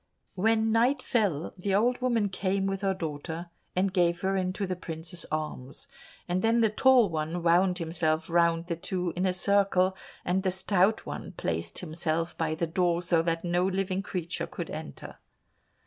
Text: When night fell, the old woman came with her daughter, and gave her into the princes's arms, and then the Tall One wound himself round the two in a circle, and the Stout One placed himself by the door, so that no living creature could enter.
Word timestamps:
When 0.33 0.71
night 0.71 1.03
fell, 1.03 1.53
the 1.55 1.75
old 1.75 2.01
woman 2.01 2.29
came 2.29 2.65
with 2.65 2.81
her 2.81 2.95
daughter, 2.95 3.51
and 3.75 3.93
gave 3.93 4.21
her 4.21 4.35
into 4.35 4.65
the 4.65 4.75
princes's 4.75 5.27
arms, 5.31 5.87
and 6.27 6.41
then 6.41 6.61
the 6.61 6.71
Tall 6.71 7.07
One 7.07 7.43
wound 7.43 7.77
himself 7.77 8.27
round 8.27 8.65
the 8.65 8.75
two 8.75 9.13
in 9.15 9.27
a 9.27 9.31
circle, 9.33 9.95
and 10.25 10.41
the 10.41 10.49
Stout 10.49 11.05
One 11.05 11.33
placed 11.33 11.77
himself 11.79 12.35
by 12.35 12.55
the 12.55 12.65
door, 12.65 13.03
so 13.03 13.21
that 13.21 13.45
no 13.45 13.63
living 13.63 14.01
creature 14.01 14.47
could 14.47 14.71
enter. 14.71 15.17